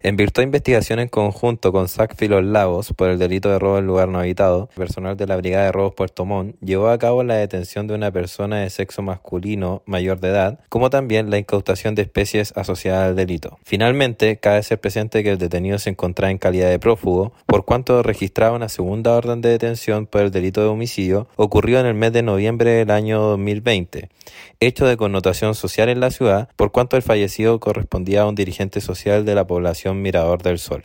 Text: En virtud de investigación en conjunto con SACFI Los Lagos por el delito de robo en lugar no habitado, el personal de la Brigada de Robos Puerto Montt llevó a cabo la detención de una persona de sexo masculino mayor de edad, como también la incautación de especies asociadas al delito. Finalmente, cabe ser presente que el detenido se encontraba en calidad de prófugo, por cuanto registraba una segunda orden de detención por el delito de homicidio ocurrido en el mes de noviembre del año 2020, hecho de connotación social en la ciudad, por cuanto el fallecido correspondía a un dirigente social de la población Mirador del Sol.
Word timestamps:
En 0.00 0.14
virtud 0.14 0.42
de 0.42 0.44
investigación 0.44 1.00
en 1.00 1.08
conjunto 1.08 1.72
con 1.72 1.88
SACFI 1.88 2.28
Los 2.28 2.44
Lagos 2.44 2.92
por 2.92 3.08
el 3.08 3.18
delito 3.18 3.50
de 3.50 3.58
robo 3.58 3.78
en 3.78 3.86
lugar 3.88 4.08
no 4.08 4.20
habitado, 4.20 4.68
el 4.70 4.76
personal 4.76 5.16
de 5.16 5.26
la 5.26 5.36
Brigada 5.36 5.64
de 5.64 5.72
Robos 5.72 5.94
Puerto 5.94 6.24
Montt 6.24 6.54
llevó 6.60 6.90
a 6.90 6.98
cabo 6.98 7.24
la 7.24 7.34
detención 7.34 7.88
de 7.88 7.94
una 7.94 8.12
persona 8.12 8.60
de 8.60 8.70
sexo 8.70 9.02
masculino 9.02 9.82
mayor 9.86 10.20
de 10.20 10.28
edad, 10.28 10.60
como 10.68 10.88
también 10.88 11.30
la 11.30 11.38
incautación 11.38 11.96
de 11.96 12.02
especies 12.02 12.52
asociadas 12.56 13.08
al 13.08 13.16
delito. 13.16 13.58
Finalmente, 13.64 14.36
cabe 14.36 14.62
ser 14.62 14.80
presente 14.80 15.24
que 15.24 15.32
el 15.32 15.38
detenido 15.38 15.80
se 15.80 15.90
encontraba 15.90 16.30
en 16.30 16.38
calidad 16.38 16.70
de 16.70 16.78
prófugo, 16.78 17.32
por 17.46 17.64
cuanto 17.64 18.04
registraba 18.04 18.54
una 18.54 18.68
segunda 18.68 19.14
orden 19.14 19.40
de 19.40 19.48
detención 19.48 20.06
por 20.06 20.20
el 20.20 20.30
delito 20.30 20.60
de 20.60 20.68
homicidio 20.68 21.26
ocurrido 21.34 21.80
en 21.80 21.86
el 21.86 21.94
mes 21.94 22.12
de 22.12 22.22
noviembre 22.22 22.70
del 22.70 22.92
año 22.92 23.20
2020, 23.20 24.10
hecho 24.60 24.86
de 24.86 24.96
connotación 24.96 25.56
social 25.56 25.88
en 25.88 25.98
la 25.98 26.12
ciudad, 26.12 26.48
por 26.54 26.70
cuanto 26.70 26.96
el 26.96 27.02
fallecido 27.02 27.58
correspondía 27.58 28.22
a 28.22 28.28
un 28.28 28.36
dirigente 28.36 28.80
social 28.80 29.24
de 29.24 29.34
la 29.34 29.46
población 29.48 29.87
Mirador 29.94 30.42
del 30.42 30.58
Sol. 30.58 30.84